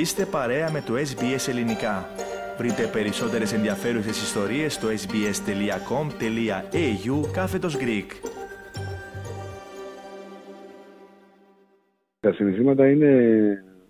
Είστε 0.00 0.24
παρέα 0.24 0.70
με 0.70 0.80
το 0.86 0.94
SBS 0.94 1.48
Ελληνικά. 1.48 2.06
Βρείτε 2.58 2.90
περισσότερες 2.92 3.52
ενδιαφέρουσες 3.52 4.22
ιστορίες 4.22 4.74
στο 4.74 4.88
sbs.com.au 4.88 5.32
κάθετος 7.32 7.76
Greek. 7.76 8.08
Τα 12.20 12.32
συναισθήματα 12.32 12.90
είναι 12.90 13.12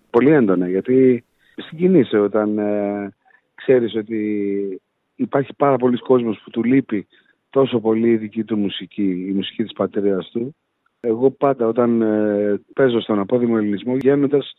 πολύ 0.09 0.29
έντονα 0.31 0.69
γιατί 0.69 1.23
συγκινείσαι 1.55 2.17
όταν 2.17 2.57
ε, 2.57 3.13
ξέρεις 3.55 3.95
ότι 3.95 4.81
υπάρχει 5.15 5.53
πάρα 5.53 5.77
πολλοί 5.77 5.97
κόσμος 5.97 6.41
που 6.43 6.49
του 6.49 6.63
λείπει 6.63 7.07
τόσο 7.49 7.79
πολύ 7.79 8.09
η 8.09 8.17
δική 8.17 8.43
του 8.43 8.57
μουσική, 8.57 9.25
η 9.27 9.31
μουσική 9.31 9.63
της 9.63 9.73
πατρίδας 9.73 10.29
του. 10.29 10.55
Εγώ 10.99 11.31
πάντα 11.31 11.67
όταν 11.67 12.01
ε, 12.01 12.61
παίζω 12.73 13.01
στον 13.01 13.19
απόδημο 13.19 13.55
ελληνισμό 13.57 13.97
γίνοντας 13.97 14.55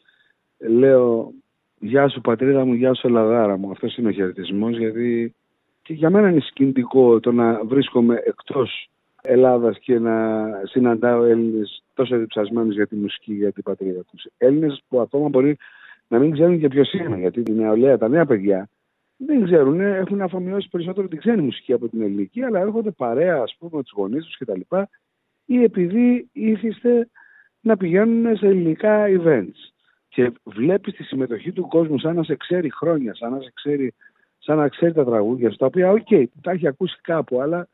λέω 0.58 1.32
Γεια 1.84 2.08
σου 2.08 2.20
πατρίδα 2.20 2.64
μου, 2.64 2.72
γεια 2.72 2.94
σου 2.94 3.06
Ελλαδάρα 3.06 3.56
μου. 3.56 3.70
Αυτός 3.70 3.96
είναι 3.96 4.08
ο 4.08 4.10
χαιρετισμός 4.10 4.78
γιατί 4.78 5.34
και 5.82 5.92
για 5.92 6.10
μένα 6.10 6.28
είναι 6.28 6.40
συγκινητικό 6.40 7.20
το 7.20 7.32
να 7.32 7.64
βρίσκομαι 7.64 8.22
εκτός 8.24 8.88
Ελλάδας 9.22 9.78
και 9.78 9.98
να 9.98 10.46
συναντάω 10.64 11.24
Έλληνες 11.24 11.84
τόσο 11.94 12.18
διψασμένους 12.18 12.74
για 12.74 12.86
τη 12.86 12.96
μουσική, 12.96 13.34
για 13.34 13.52
την 13.52 13.62
πατρίδα 13.62 14.04
τους. 14.10 14.26
Έλληνες 14.38 14.82
που 14.88 15.00
ακόμα 15.00 15.28
μπορεί 15.28 15.56
να 16.08 16.18
μην 16.18 16.32
ξέρουν 16.32 16.58
και 16.58 16.68
ποιος 16.68 16.92
είναι, 16.92 17.18
γιατί 17.18 17.42
η 17.46 17.52
νεολαία, 17.52 17.98
τα 17.98 18.08
νέα 18.08 18.26
παιδιά 18.26 18.68
δεν 19.16 19.44
ξέρουν, 19.44 19.80
έχουν 19.80 20.20
αφομοιώσει 20.20 20.68
περισσότερο 20.68 21.08
την 21.08 21.18
ξένη 21.18 21.42
μουσική 21.42 21.72
από 21.72 21.88
την 21.88 22.02
ελληνική, 22.02 22.42
αλλά 22.42 22.60
έρχονται 22.60 22.90
παρέα, 22.90 23.36
ας 23.42 23.56
πούμε, 23.58 23.70
με 23.74 23.82
τους 23.82 23.92
γονείς 23.96 24.24
τους 24.24 24.36
κτλ. 24.36 24.60
ή 25.44 25.62
επειδή 25.62 26.28
ήθιστε 26.32 27.08
να 27.60 27.76
πηγαίνουν 27.76 28.36
σε 28.36 28.46
ελληνικά 28.46 29.06
events 29.08 29.71
και 30.14 30.32
βλέπεις 30.44 30.94
τη 30.94 31.02
συμμετοχή 31.02 31.52
του 31.52 31.68
κόσμου 31.68 31.98
σαν 31.98 32.16
να 32.16 32.22
σε 32.22 32.36
ξέρει 32.36 32.72
χρόνια, 32.72 33.14
σαν 33.14 33.32
να, 33.32 33.40
σε 33.40 33.52
ξέρει, 33.54 33.94
σαν 34.38 34.56
να 34.56 34.68
ξέρει 34.68 34.92
τα 34.92 35.04
τραγούδια 35.04 35.50
στα 35.50 35.66
οποία, 35.66 35.90
OK, 35.90 36.06
okay, 36.10 36.24
τα 36.40 36.50
έχει 36.50 36.66
ακούσει 36.66 36.98
κάπου, 37.02 37.40
αλλά 37.40 37.68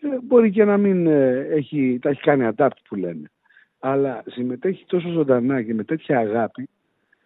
ε, 0.00 0.08
μπορεί 0.22 0.50
και 0.50 0.64
να 0.64 0.76
μην 0.76 1.06
ε, 1.06 1.46
έχει, 1.50 1.98
τα 2.02 2.08
έχει 2.08 2.20
κάνει 2.20 2.48
adapt 2.56 2.78
που 2.88 2.94
λένε. 2.94 3.30
Αλλά 3.78 4.22
συμμετέχει 4.26 4.84
τόσο 4.86 5.08
ζωντανά 5.08 5.62
και 5.62 5.74
με 5.74 5.84
τέτοια 5.84 6.18
αγάπη 6.18 6.68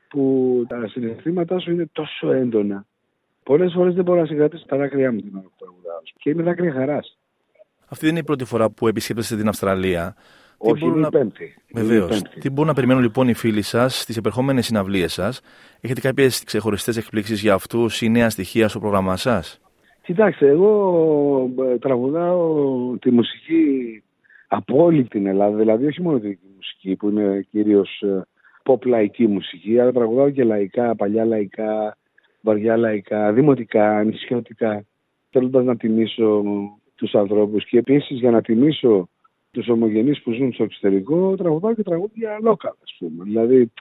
που 0.08 0.64
τα 0.69 0.88
συναισθήματά 0.88 1.58
σου 1.58 1.70
είναι 1.70 1.88
τόσο 1.92 2.32
έντονα. 2.32 2.86
Πολλές 3.42 3.72
φορές 3.72 3.94
δεν 3.94 4.04
μπορώ 4.04 4.20
να 4.20 4.26
συγκρατήσω 4.26 4.64
τα 4.66 4.76
δάκρυά 4.76 5.12
μου 5.12 5.20
την 5.20 5.34
ώρα 5.34 5.44
που 5.44 5.56
τραγουδάω. 5.58 6.00
Και 6.19 6.30
είναι 6.30 6.42
δάκρυα 6.42 6.72
χαράς. 6.72 7.19
Αυτή 7.88 8.04
δεν 8.04 8.10
είναι 8.10 8.19
η 8.19 8.24
πρώτη 8.24 8.44
φορά 8.44 8.70
που 8.70 8.88
επισκέπτεστε 8.88 9.36
την 9.36 9.48
Αυστραλία. 9.48 10.16
Όχι, 10.59 10.84
είναι 10.84 11.06
η 11.06 11.11
πέμπτη. 11.11 11.55
Βεβαίως. 11.73 12.23
Τι 12.23 12.51
μπορούν 12.51 12.67
να 12.67 12.75
περιμένουν 12.75 13.03
λοιπόν 13.03 13.28
οι 13.28 13.34
φίλοι 13.34 13.62
σας 13.62 14.01
στις 14.01 14.17
επερχόμενες 14.17 14.67
συναυλίες 14.67 15.12
σας, 15.12 15.41
Έχετε 15.81 16.00
κάποιες 16.00 16.45
ξεχωριστές 16.45 16.97
εκπλήξεις 16.97 17.41
για 17.41 17.55
αυτούς 17.55 18.00
ή 18.03 18.09
νέα 18.09 18.31
στοιχεία 18.31 18.69
στο 18.69 18.78
πρόγραμμά 18.78 19.17
σας; 19.17 19.61
Κοιτάξτε, 20.03 20.48
εγώ 20.48 21.50
ε, 21.73 21.78
τραγουδάω 21.78 22.97
τη 22.98 23.11
μουσική 23.11 24.03
από 24.48 24.83
όλη 24.83 25.05
την 25.05 25.27
Ελλάδα, 25.27 25.56
δηλαδή 25.56 25.87
όχι 25.87 26.03
μόνο 26.03 26.19
τη 26.19 26.39
μουσική 26.56 26.97
που 26.97 27.09
είναι 27.09 27.47
κυρίως 27.50 28.00
ε, 28.00 28.27
pop 28.65 28.87
λαϊκή 28.87 29.27
μουσική, 29.27 29.78
αλλά 29.78 29.93
τραγουδάω 29.93 30.31
και 30.31 30.45
λαϊκά, 30.45 30.95
παλιά 30.95 31.25
λαϊκά, 31.25 31.97
βαριά 32.41 32.77
λαϊκά, 32.77 33.33
δημοτικά, 33.33 34.05
νησιωτικά, 34.05 34.84
θέλοντας 35.31 35.65
να 35.65 35.77
τιμήσω 35.77 36.43
τους 36.95 37.15
ανθρώπους 37.15 37.65
και 37.65 37.78
επίσης 37.78 38.19
για 38.19 38.31
να 38.31 38.41
τιμήσω 38.41 39.09
τους 39.50 39.68
ομογενείς 39.68 40.22
που 40.22 40.32
ζουν 40.32 40.52
στο 40.52 40.62
εξωτερικό, 40.62 41.36
τραγουδάω 41.36 41.74
και 41.74 41.82
τραγούδια 41.82 42.38
local, 42.44 42.74
ας 42.82 42.96
πούμε. 42.98 43.24
Δηλαδή, 43.24 43.72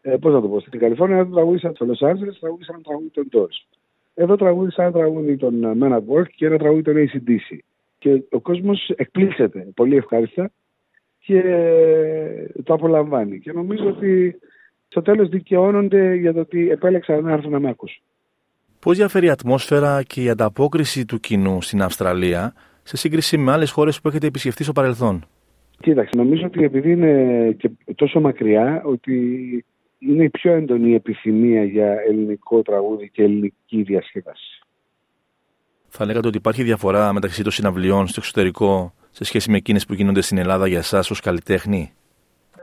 ε, 0.00 0.16
πώς 0.16 0.32
να 0.32 0.40
το 0.40 0.48
πω, 0.48 0.60
στην 0.60 0.80
Καλιφόρνια 0.80 1.16
δεν 1.16 1.32
τραγούδισα 1.32 1.72
στο 1.74 1.86
Los 1.86 2.06
Angeles, 2.08 2.36
τραγούδισα 2.40 2.72
ένα 2.72 2.82
τραγούδι 2.82 3.10
των 3.10 3.28
Doors. 3.32 3.78
Εδώ 4.14 4.36
τραγούδισα 4.36 4.82
ένα 4.82 4.92
τραγούδι 4.92 5.36
των 5.36 5.64
ε, 5.64 5.72
Men 5.80 5.92
at 5.92 6.02
Work 6.14 6.28
και 6.36 6.46
ένα 6.46 6.58
τραγούδι 6.58 6.82
των 6.82 6.94
ACDC. 6.96 7.58
Και 7.98 8.22
ο 8.30 8.40
κόσμος 8.40 8.88
εκπλήσεται 8.96 9.66
πολύ 9.74 9.96
ευχάριστα 9.96 10.50
και 11.18 11.38
ε, 11.38 12.62
το 12.62 12.74
απολαμβάνει. 12.74 13.40
Και 13.40 13.52
νομίζω 13.52 13.86
ότι 13.86 14.38
στο 14.88 15.02
τέλος 15.02 15.28
δικαιώνονται 15.28 16.14
για 16.14 16.32
το 16.32 16.40
ότι 16.40 16.70
επέλεξαν 16.70 17.24
να 17.24 17.32
έρθουν 17.32 17.50
να 17.50 17.60
με 17.60 17.68
ακούσουν. 17.68 18.02
Πώς 18.78 18.96
διαφέρει 18.96 19.26
η 19.26 19.30
ατμόσφαιρα 19.30 20.02
και 20.02 20.22
η 20.22 20.28
ανταπόκριση 20.28 21.04
του 21.04 21.20
κοινού 21.20 21.62
στην 21.62 21.82
Αυστραλία 21.82 22.54
σε 22.86 22.96
σύγκριση 22.96 23.36
με 23.38 23.52
άλλες 23.52 23.70
χώρες 23.70 24.00
που 24.00 24.08
έχετε 24.08 24.26
επισκεφτεί 24.26 24.62
στο 24.62 24.72
παρελθόν. 24.72 25.24
Κοίταξε, 25.80 26.10
νομίζω 26.16 26.46
ότι 26.46 26.64
επειδή 26.64 26.90
είναι 26.90 27.52
και 27.58 27.70
τόσο 27.94 28.20
μακριά, 28.20 28.82
ότι 28.84 29.14
είναι 29.98 30.24
η 30.24 30.30
πιο 30.30 30.52
έντονη 30.52 30.94
επιθυμία 30.94 31.64
για 31.64 32.00
ελληνικό 32.08 32.62
τραγούδι 32.62 33.10
και 33.10 33.22
ελληνική 33.22 33.82
διασκέδαση. 33.82 34.60
Θα 35.88 36.04
λέγατε 36.04 36.28
ότι 36.28 36.36
υπάρχει 36.36 36.62
διαφορά 36.62 37.12
μεταξύ 37.12 37.42
των 37.42 37.52
συναυλιών 37.52 38.06
στο 38.06 38.20
εξωτερικό 38.20 38.92
σε 39.10 39.24
σχέση 39.24 39.50
με 39.50 39.56
εκείνες 39.56 39.86
που 39.86 39.94
γίνονται 39.94 40.20
στην 40.20 40.38
Ελλάδα 40.38 40.66
για 40.66 40.78
εσάς 40.78 41.10
ως 41.10 41.20
καλλιτέχνη; 41.20 41.92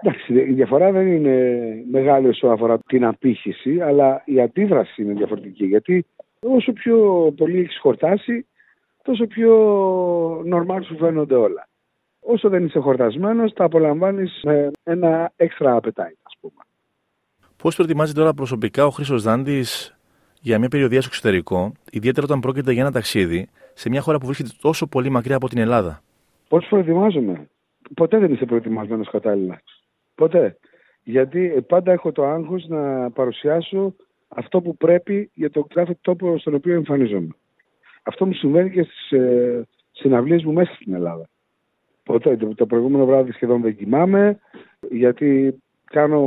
Εντάξει, 0.02 0.34
η 0.34 0.54
διαφορά 0.54 0.92
δεν 0.92 1.08
είναι 1.08 1.58
μεγάλη 1.92 2.28
όσο 2.28 2.48
αφορά 2.48 2.80
την 2.80 3.06
απήχηση, 3.06 3.82
αλλά 3.82 4.22
η 4.26 4.42
αντίδραση 4.42 5.02
είναι 5.02 5.14
διαφορετική. 5.14 5.66
Γιατί 5.66 6.06
όσο 6.40 6.74
πιο 6.74 6.98
πολύ 7.38 7.60
έχεις 7.60 7.78
χορτάσει, 7.80 8.46
τόσο 9.04 9.28
πιο 9.28 9.54
normal 10.40 10.80
σου 10.86 10.98
φαίνονται 10.98 11.36
όλα. 11.36 11.68
Όσο 12.20 12.50
δεν 12.50 12.66
είσαι 12.66 12.80
χορτασμένος, 12.80 13.54
τα 13.54 13.64
απολαμβάνεις 13.64 14.40
με 14.44 14.72
ένα 14.84 15.32
extra 15.36 15.76
appetite, 15.76 16.20
ας 16.24 16.38
πούμε. 16.40 16.62
Πώς 17.58 17.76
προετοιμάζει 17.76 18.14
τώρα 18.14 18.34
προσωπικά 18.34 18.86
ο 18.86 18.90
Χρήστος 18.90 19.24
Δάντης 19.24 19.98
για 20.42 20.60
μια 20.60 20.70
περιοδία 20.70 21.02
στο 21.02 21.10
εξωτερικό, 21.12 21.72
ιδιαίτερα 21.92 22.26
όταν 22.26 22.40
πρόκειται 22.40 22.72
για 22.72 22.82
ένα 22.82 22.92
ταξίδι 22.92 23.50
σε 23.74 23.90
μια 23.90 24.02
χώρα 24.02 24.18
που 24.18 24.26
βρίσκεται 24.26 24.50
τόσο 24.62 24.88
πολύ 24.88 25.10
μακριά 25.10 25.36
από 25.36 25.50
την 25.50 25.58
Ελλάδα; 25.58 26.02
Πώς 26.48 26.66
προετοιμάζομαι; 26.70 27.48
Ποτέ 27.96 28.18
δεν 28.18 28.34
είσαι 28.34 28.46
προετοιμασμένος 28.46 29.10
κατάλληλα. 29.10 29.62
Ποτέ. 30.16 30.58
Γιατί 31.04 31.64
πάντα 31.68 31.92
έχω 31.92 32.12
το 32.12 32.26
άγχος 32.26 32.66
να 32.68 33.12
παρουσιάσω 33.12 33.96
αυτό 34.28 34.62
που 34.62 34.78
πρέπει 34.78 35.30
για 35.34 35.50
τον 35.50 35.68
κάθε 35.68 35.98
τόπο 36.02 36.38
στον 36.38 36.54
οποίο 36.54 36.74
εμφανίζομαι. 36.74 37.36
Αυτό 38.04 38.26
μου 38.26 38.34
συμβαίνει 38.34 38.70
και 38.70 38.84
στις 38.84 39.12
ε, 39.12 39.68
συναυλίες 39.92 40.44
μου 40.44 40.54
μέσα 40.54 40.74
στην 40.74 40.94
Ελλάδα. 40.94 41.30
Ποτέ, 42.04 42.38
το 42.56 42.66
προηγούμενο 42.66 43.06
βράδυ 43.06 43.32
σχεδόν 43.32 43.62
δεν 43.62 43.76
κοιμάμαι, 43.76 44.40
γιατί 44.92 45.62
κάνω 45.84 46.22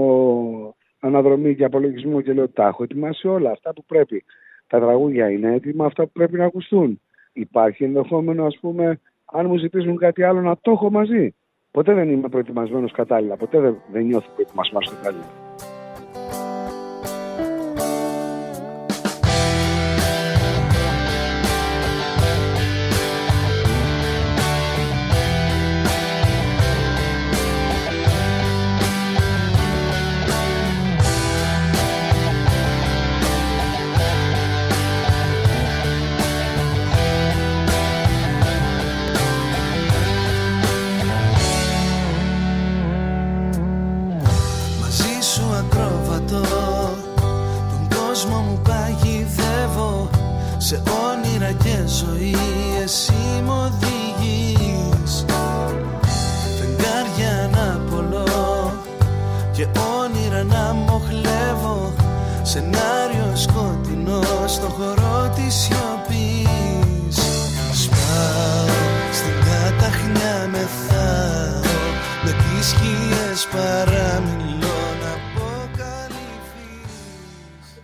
αναδρομή 1.00 1.54
και 1.54 1.64
απολογισμό 1.64 2.20
και 2.20 2.32
λέω 2.32 2.48
τα 2.48 2.66
έχω 2.66 2.82
ετοιμάσει 2.82 3.28
όλα 3.28 3.50
αυτά 3.50 3.72
που 3.72 3.84
πρέπει. 3.84 4.25
Τα 4.66 4.81
τραγούδια 4.81 5.31
είναι 5.31 5.54
έτοιμα, 5.54 5.87
αυτά 5.87 6.03
που 6.03 6.12
πρέπει 6.12 6.37
να 6.37 6.44
ακουστούν. 6.44 7.00
Υπάρχει 7.32 7.84
ενδεχόμενο, 7.84 8.44
ας 8.44 8.58
πούμε, 8.60 9.00
αν 9.25 9.47
μου 9.47 9.56
ζητήσουν 9.56 9.97
κάτι 9.97 10.22
άλλο 10.22 10.41
να 10.41 10.56
το 10.60 10.70
έχω 10.70 10.91
μαζί. 10.91 11.34
Ποτέ 11.70 11.94
δεν 11.94 12.10
είμαι 12.10 12.28
προετοιμασμένος 12.28 12.93
κατάλληλα. 12.93 13.37
Ποτέ 13.37 13.60
δεν, 13.60 13.76
δεν 13.93 14.04
νιώθω 14.04 14.28
προετοιμασμένο 14.34 14.87
κατάλληλα. 14.97 15.45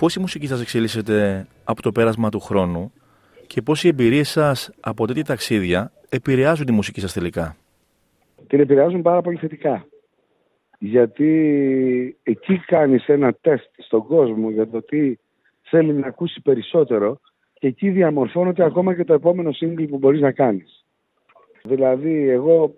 Πώς 0.02 0.14
η 0.14 0.20
μουσική 0.20 0.46
σας 0.46 0.60
εξελίσσεται 0.60 1.46
από 1.64 1.82
το 1.82 1.92
πέρασμα 1.92 2.28
του 2.28 2.40
χρόνου 2.40 2.92
και 3.46 3.62
πώς 3.62 3.84
οι 3.84 3.88
εμπειρίες 3.88 4.28
σας 4.28 4.70
από 4.80 5.06
τέτοια 5.06 5.24
ταξίδια 5.24 5.92
επηρεάζουν 6.08 6.66
τη 6.66 6.72
μουσική 6.72 7.00
σας 7.00 7.12
τελικά; 7.12 7.56
Την 8.46 8.60
επηρεάζουν 8.60 9.02
πάρα 9.02 9.22
πολύ 9.22 9.36
θετικά. 9.36 9.86
γιατί 10.78 11.30
εκεί 12.22 12.58
κάνεις 12.66 13.06
ένα 13.06 13.32
τεστ 13.40 13.70
στον 13.78 14.06
κόσμο 14.06 14.50
για 14.50 14.68
το 14.68 14.82
τι 14.82 15.14
θέλει 15.62 15.92
να 15.92 16.06
ακούσει 16.06 16.40
περισσότερο 16.40 17.20
και 17.52 17.66
εκεί 17.66 17.90
διαμορφώνεται 17.90 18.64
ακόμα 18.64 18.94
και 18.94 19.04
το 19.04 19.12
επόμενο 19.12 19.50
single 19.60 19.86
που 19.88 19.98
μπορείς 19.98 20.20
να 20.20 20.32
κάνεις. 20.32 20.84
Δηλαδή 21.62 22.28
εγώ 22.28 22.74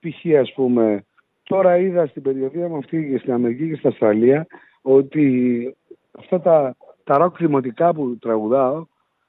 π.χ. 0.00 0.38
ας 0.40 0.52
πούμε 0.54 1.04
τώρα 1.42 1.78
είδα 1.78 2.06
στην 2.06 2.22
περιοδία 2.22 2.68
μου 2.68 2.76
αυτή 2.76 3.08
και 3.10 3.18
στην 3.18 3.32
Αμερική 3.32 3.68
και 3.68 3.76
στην 3.76 3.88
Αυστραλία 3.88 4.46
ότι 4.82 5.76
αυτά 6.18 6.40
τα, 6.40 6.76
τα 7.04 7.18
ροκ 7.18 7.36
δημοτικά 7.36 7.94
που 7.94 8.18
τραγουδάω 8.20 8.86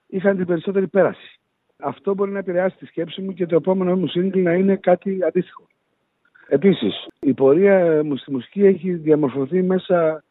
είχαν 0.07 0.37
την 0.37 0.45
περισσότερη 0.45 0.87
πέραση. 0.87 1.39
Αυτό 1.77 2.13
μπορεί 2.13 2.31
να 2.31 2.39
επηρεάσει 2.39 2.77
τη 2.77 2.85
σκέψη 2.85 3.21
μου 3.21 3.33
και 3.33 3.45
το 3.45 3.55
επόμενο 3.55 3.95
μου 3.95 4.11
single 4.15 4.41
να 4.41 4.53
είναι 4.53 4.75
κάτι 4.75 5.19
αντίστοιχο. 5.23 5.67
Επίσης, 6.47 7.07
η 7.19 7.33
πορεία 7.33 8.03
μου 8.03 8.15
στη 8.15 8.31
μουσική 8.31 8.65
έχει 8.65 8.93
διαμορφωθεί 8.93 9.61
μέσα 9.61 10.23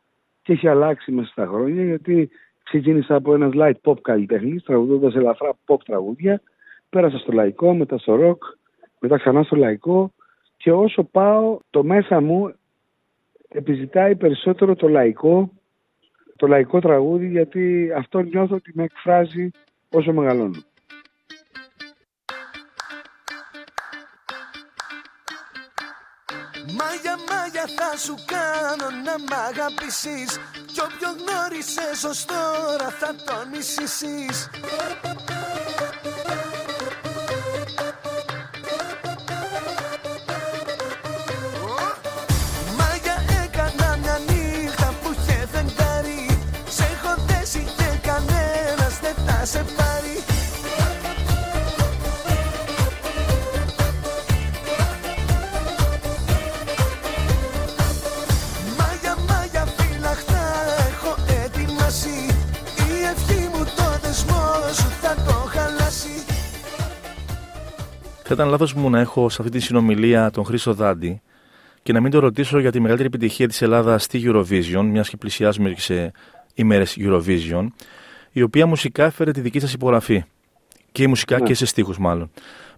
και 0.42 0.52
έχει 0.52 0.68
αλλάξει 0.68 1.12
μέσα 1.12 1.28
στα 1.28 1.46
χρόνια 1.46 1.84
γιατί 1.84 2.30
ξεκίνησα 2.62 3.14
από 3.14 3.34
ένας 3.34 3.50
light 3.54 3.80
pop 3.82 4.00
καλλιτέχνης 4.02 4.62
τραγουδώντας 4.62 5.14
ελαφρά 5.14 5.56
pop 5.66 5.76
τραγούδια 5.84 6.40
πέρασα 6.90 7.18
στο 7.18 7.32
λαϊκό, 7.32 7.74
μετά 7.74 7.98
στο 7.98 8.18
rock, 8.20 8.38
μετά 9.00 9.16
ξανά 9.16 9.42
στο 9.42 9.56
λαϊκό 9.56 10.12
και 10.56 10.72
όσο 10.72 11.04
πάω 11.04 11.58
το 11.70 11.84
μέσα 11.84 12.20
μου 12.20 12.54
επιζητάει 13.48 14.16
περισσότερο 14.16 14.74
το 14.74 14.88
λαϊκό 14.88 15.50
το 16.38 16.46
λαϊκό 16.46 16.80
τραγούδι 16.80 17.28
γιατί 17.28 17.92
αυτό 17.96 18.20
νιώθω 18.20 18.54
ότι 18.54 18.72
με 18.74 18.82
εκφράζει 18.82 19.50
όσο 19.88 20.12
μεγαλώνω. 20.12 20.62
Μάγια, 26.78 27.16
μάγια 27.28 27.66
θα 27.76 27.96
σου 27.96 28.14
κάνω 28.26 28.88
να 29.04 29.18
μ' 29.18 29.38
αγαπήσεις 29.48 30.38
Κι 30.72 30.80
όποιο 30.80 31.10
γνώρισες 31.18 32.04
ως 32.04 32.24
τώρα 32.24 32.88
θα 33.00 33.14
τον 33.26 33.48
μισήσεις 33.52 34.50
Θα 68.30 68.34
ήταν 68.34 68.48
λάθος 68.48 68.74
μου 68.74 68.90
να 68.90 69.00
έχω 69.00 69.28
σε 69.28 69.42
αυτή 69.42 69.52
τη 69.58 69.60
συνομιλία 69.64 70.30
τον 70.30 70.44
Χρήστο 70.44 70.72
Δάντη 70.72 71.20
και 71.82 71.92
να 71.92 72.00
μην 72.00 72.10
το 72.10 72.18
ρωτήσω 72.18 72.58
για 72.58 72.70
τη 72.70 72.80
μεγαλύτερη 72.80 73.08
επιτυχία 73.14 73.48
της 73.48 73.62
Ελλάδας 73.62 74.02
στη 74.02 74.22
Eurovision, 74.24 74.84
μιας 74.84 75.08
και 75.08 75.16
πλησιάζουμε 75.16 75.70
και 75.70 75.80
σε 75.80 76.12
ημέρες 76.54 76.96
Eurovision, 77.00 77.66
η 78.32 78.42
οποία 78.42 78.66
μουσικά 78.66 79.04
έφερε 79.04 79.30
τη 79.30 79.40
δική 79.40 79.60
σας 79.60 79.72
υπογραφή. 79.72 80.22
Και 80.92 81.08
μουσικά 81.08 81.38
Ναι. 81.38 81.46
και 81.46 81.54
σε 81.54 81.66
στίχους, 81.66 81.98
μάλλον. 81.98 82.30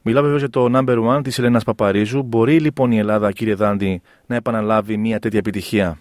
Μιλάω 0.02 0.22
βεβαίω 0.22 0.38
για 0.38 0.48
το 0.50 0.66
number 0.74 1.16
one 1.16 1.20
της 1.24 1.38
Ελένας 1.38 1.64
Παπαρίζου. 1.64 2.22
Μπορεί 2.22 2.60
λοιπόν 2.60 2.90
η 2.92 2.98
Ελλάδα, 2.98 3.32
κύριε 3.32 3.54
Δάντη, 3.54 4.02
να 4.26 4.36
επαναλάβει 4.36 4.96
μια 4.96 5.18
τέτοια 5.18 5.38
επιτυχία; 5.38 5.98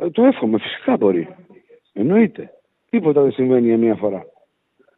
Ε, 0.00 0.10
το 0.10 0.22
εύχομαι, 0.24 0.58
φυσικά 0.58 0.96
μπορεί. 0.96 1.28
Εννοείται. 1.92 2.50
Τίποτα 2.90 3.22
δεν 3.22 3.32
συμβαίνει 3.32 3.66
για 3.66 3.78
μία 3.78 3.94
φορά. 3.94 4.22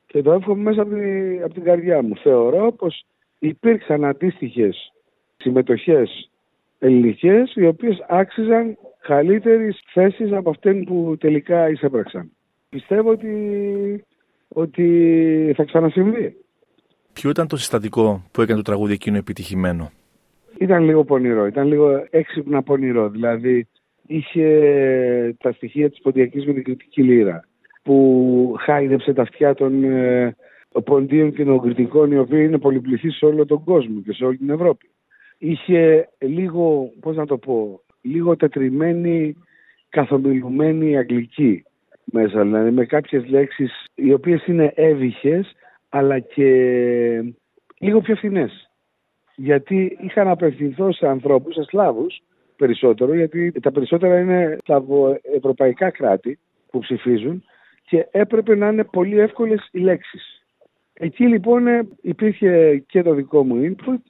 Και 0.06 0.22
το 0.22 0.32
εύχομαι 0.32 0.62
μέσα 0.62 0.82
από, 0.82 0.94
τη- 0.94 1.42
από 1.44 1.54
την 1.54 1.64
καρδιά 1.64 2.02
μου. 2.02 2.16
Θεωρώ 2.22 2.72
πως 2.72 3.04
υπήρξαν 3.42 4.04
αντίστοιχες 4.04 4.92
συμμετοχές 5.36 6.30
ελληνικές 6.78 7.52
οι 7.54 7.66
οποίες 7.66 8.04
άξιζαν 8.08 8.78
καλύτερης 9.00 9.80
θέσης 9.92 10.32
από 10.32 10.50
αυτές 10.50 10.82
που 10.86 11.16
τελικά 11.20 11.68
εισέπραξαν. 11.68 12.30
Πιστεύω 12.68 13.10
ότι, 13.10 14.04
ότι 14.48 15.52
θα 15.56 15.64
ξανασυμβεί. 15.64 16.36
Ποιο 17.12 17.30
ήταν 17.30 17.46
το 17.46 17.56
συστατικό 17.56 18.22
που 18.32 18.40
έκανε 18.42 18.56
το 18.56 18.64
τραγούδι 18.64 18.92
εκείνο 18.92 19.16
επιτυχημένο; 19.16 19.90
Ήταν 20.58 20.84
λίγο 20.84 21.04
πονηρό, 21.04 21.46
ήταν 21.46 21.66
λίγο 21.66 22.06
έξυπνα 22.10 22.62
πονηρό. 22.62 23.08
Δηλαδή 23.08 23.68
είχε 24.06 25.36
τα 25.38 25.52
στοιχεία 25.52 25.90
της 25.90 26.00
ποντιακής 26.00 26.46
με 26.46 26.52
την 26.52 26.64
κριτική 26.64 27.02
λύρα 27.02 27.44
που 27.82 28.56
χάιδεψε 28.58 29.12
τα 29.12 29.22
αυτιά 29.22 29.54
των 29.54 29.84
ε, 29.84 30.36
ποντίων 30.84 31.32
και 31.32 31.44
των 31.44 31.60
κριτικών 31.60 32.12
οι 32.12 32.18
οποίοι 32.18 32.44
είναι 32.46 32.58
πολυπληθείς 32.58 33.16
σε 33.16 33.24
όλο 33.26 33.46
τον 33.46 33.64
κόσμο 33.64 34.00
και 34.00 34.12
σε 34.12 34.24
όλη 34.24 34.36
την 34.36 34.50
Ευρώπη. 34.50 34.90
Είχε 35.38 36.08
λίγο, 36.18 36.92
πώς 37.00 37.16
να 37.16 37.26
το 37.26 37.38
πω, 37.38 37.80
λίγο 38.00 38.36
τετριμένη, 38.36 39.36
καθομιλουμένη 39.88 40.98
αγγλική 40.98 41.64
μέσα, 42.04 42.42
δηλαδή 42.42 42.70
με 42.70 42.84
κάποιες 42.84 43.28
λέξεις 43.28 43.84
οι 43.94 44.12
οποίες 44.12 44.46
είναι 44.46 44.72
έβυχες 44.74 45.52
αλλά 45.88 46.18
και 46.18 46.44
λίγο 47.78 48.00
πιο 48.00 48.14
φθηνές 48.14 48.70
γιατί 49.36 49.98
είχα 50.00 50.24
να 50.24 50.30
απευθυνθώ 50.30 50.92
σε 50.92 51.06
ανθρώπους, 51.06 51.54
σε 51.54 51.62
Σλάβους 51.62 52.22
περισσότερο, 52.56 53.14
γιατί 53.14 53.52
τα 53.52 53.72
περισσότερα 53.72 54.20
είναι 54.20 54.56
ευρωπαϊκά 55.36 55.90
κράτη 55.90 56.38
που 56.70 56.78
ψηφίζουν 56.78 57.44
και 57.88 58.06
έπρεπε 58.10 58.54
να 58.54 58.68
είναι 58.68 58.84
πολύ 58.84 59.18
εύκολες 59.18 59.68
οι 59.72 59.78
λέξεις. 59.78 60.41
Εκεί 60.94 61.26
λοιπόν 61.26 61.66
ε, 61.66 61.88
υπήρχε 62.00 62.78
και 62.86 63.02
το 63.02 63.14
δικό 63.14 63.44
μου 63.44 63.74
input, 63.76 64.00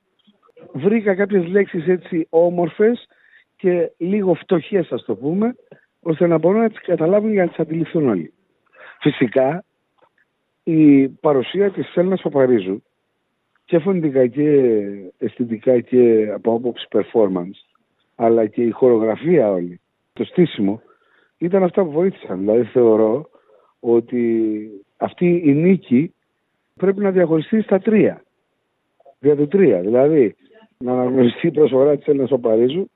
βρήκα 0.72 1.14
κάποιες 1.14 1.46
λέξεις 1.46 1.86
έτσι 1.88 2.26
όμορφες 2.30 3.08
και 3.56 3.92
λίγο 3.96 4.34
φτωχές 4.34 4.92
ας 4.92 5.04
το 5.04 5.14
πούμε, 5.14 5.54
ώστε 6.00 6.26
να 6.26 6.38
μπορούν 6.38 6.60
να 6.60 6.68
τις 6.68 6.80
καταλάβουν 6.80 7.32
για 7.32 7.42
να 7.42 7.48
τις 7.48 7.58
αντιληφθούν 7.58 8.08
όλοι. 8.08 8.32
Φυσικά 9.00 9.64
η 10.64 11.08
παρουσία 11.08 11.70
της 11.70 11.94
Έλληνας 11.94 12.20
Παπαρίζου 12.22 12.82
και 13.64 13.78
φωνητικά 13.78 14.26
και 14.26 14.72
αισθητικά 15.18 15.80
και 15.80 16.30
από 16.34 16.54
άποψη 16.54 16.88
performance 16.92 17.72
αλλά 18.14 18.46
και 18.46 18.62
η 18.62 18.70
χορογραφία 18.70 19.50
όλη, 19.50 19.80
το 20.12 20.24
στήσιμο 20.24 20.82
ήταν 21.38 21.62
αυτά 21.62 21.84
που 21.84 21.90
βοήθησαν. 21.90 22.38
Δηλαδή 22.38 22.64
θεωρώ 22.64 23.28
ότι 23.80 24.68
αυτή 24.96 25.42
η 25.44 25.52
νίκη 25.54 26.14
πρέπει 26.74 27.00
να 27.00 27.10
διαχωριστεί 27.10 27.62
στα 27.62 27.78
τρία. 27.78 28.22
Δια 29.18 29.36
του 29.36 29.48
τρία. 29.48 29.80
Δηλαδή 29.80 30.34
να 30.78 30.92
αναγνωριστεί 30.92 31.46
η 31.46 31.50
προσφορά 31.50 31.96
της 31.96 32.06
Έλληνας 32.06 32.30
Παπαρίζου, 32.30 32.90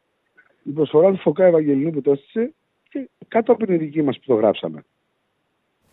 η 0.63 0.71
προσφορά 0.71 1.11
του 1.11 1.19
Φωκά 1.19 1.45
Ευαγγελινού 1.45 1.91
που 1.91 2.01
το 2.01 2.11
έστησε 2.11 2.55
και 2.89 3.09
κάτω 3.29 3.53
από 3.53 3.67
την 3.67 3.79
δική 3.79 4.03
μας 4.03 4.17
που 4.17 4.25
το 4.27 4.35
γράψαμε. 4.35 4.85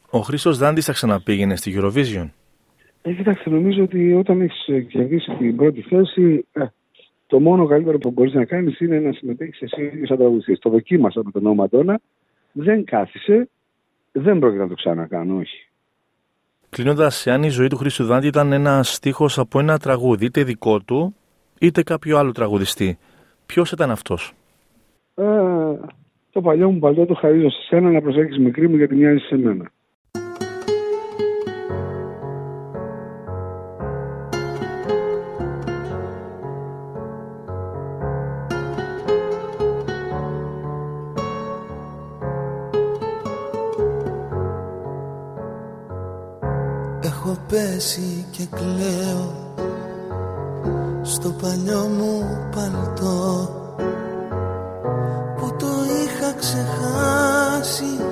Ο 0.10 0.20
Χρήστος 0.20 0.58
Δάντης 0.58 0.86
θα 0.86 0.92
ξαναπήγαινε 0.92 1.56
στη 1.56 1.74
Eurovision. 1.78 2.30
Ε, 3.02 3.14
κοιτάξτε, 3.14 3.50
νομίζω 3.50 3.84
ότι 3.84 4.14
όταν 4.14 4.42
έχεις 4.42 4.88
κερδίσει 4.88 5.36
την 5.38 5.56
πρώτη 5.56 5.82
θέση, 5.82 6.46
ε, 6.52 6.66
το 7.28 7.40
μόνο 7.40 7.66
καλύτερο 7.66 7.98
που 7.98 8.12
μπορείς 8.12 8.34
να 8.34 8.46
κάνεις 8.46 8.80
είναι 8.80 9.00
να 9.00 9.12
συμμετέχεις 9.12 9.62
εσύ 9.62 9.82
ίδιο 9.84 10.06
σαν 10.06 10.18
τραγουδιστής. 10.18 10.60
Το 10.60 10.70
δοκίμασα 10.70 11.22
με 11.24 11.32
τον 11.32 11.44
νόμο 11.44 11.56
Μαντώνα, 11.56 12.00
δεν 12.52 12.84
κάθισε, 12.84 13.50
δεν 14.12 14.40
πρόκειται 14.40 14.62
να 14.62 14.70
το 14.70 14.76
ξανακάνω, 14.76 15.38
όχι. 15.38 15.68
Κλείνοντας, 16.74 17.26
εάν 17.28 17.44
η 17.44 17.50
ζωή 17.50 17.68
του 17.68 17.78
Χρήστου 17.78 18.04
Δάντη 18.04 18.28
ήταν 18.28 18.52
ένα 18.52 18.84
στίχος 18.84 19.38
από 19.38 19.60
ένα 19.60 19.78
τραγούδι, 19.78 20.26
είτε 20.26 20.44
δικό 20.44 20.80
του, 20.80 21.16
είτε 21.60 21.84
κάποιο 21.84 22.18
άλλο 22.18 22.32
τραγουδιστή, 22.32 22.98
ποιος 23.46 23.72
ήταν 23.72 23.92
αυτός; 23.92 24.34
Ε, 25.16 25.24
το 26.32 26.42
παλιό 26.42 26.72
μου 26.72 26.80
παλιό 26.80 27.06
το 27.06 27.14
χαρίζω 27.14 27.50
σε 27.50 27.62
σένα 27.68 27.90
να 27.90 28.02
προσέχεις 28.02 28.38
μικρή 28.38 28.70
μου 28.70 28.76
γιατί 28.76 28.96
μοιάζει 28.96 29.18
σε 29.18 29.38
μένα. 29.38 29.72
Έχω 47.84 47.92
πέσει 47.92 48.26
και 48.32 48.46
κλαίω 48.56 49.32
στο 51.02 51.30
παλιό 51.30 51.88
μου 51.98 52.38
παλτό 52.56 53.50
που 55.38 55.56
το 55.60 55.68
είχα 56.04 56.34
ξεχάσει 56.34 58.04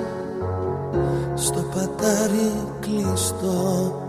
στο 1.34 1.60
πατάρι 1.74 2.52
κλειστό. 2.80 4.06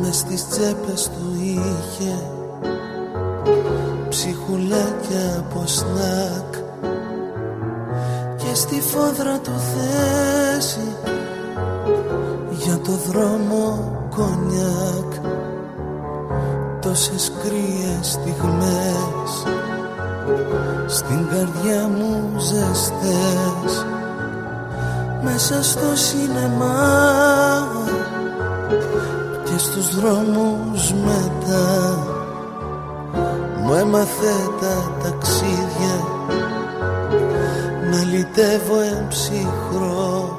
Μες 0.00 0.16
στις 0.16 0.48
τσέπες 0.48 1.10
του 1.10 1.40
είχε 1.40 2.18
ψυχουλάκια 4.08 5.38
από 5.38 5.66
σνακ. 5.66 6.54
Και 8.36 8.54
στη 8.54 8.80
φόδρα 8.80 9.38
του 9.38 9.52
θέση 9.58 10.96
για 12.64 12.78
το 12.78 12.92
δρόμο 12.92 13.92
κονιάκ 14.16 15.12
τόσες 16.80 17.32
κρύες 17.42 18.06
στιγμές. 18.06 19.46
Στην 20.86 21.28
καρδιά 21.28 21.88
μου 21.88 22.38
ζεστές 22.38 23.86
μέσα 25.22 25.62
στο 25.62 25.96
σινεμά. 25.96 27.68
Και 29.44 29.58
στους 29.58 30.00
δρόμους 30.00 30.92
μετά 30.92 31.98
μου 33.62 33.74
έμαθε 33.74 34.34
τα 34.60 34.92
ταξίδια. 35.02 35.96
Να 37.90 38.04
λυτεύω 38.04 38.80
εμψυχρό 38.80 40.38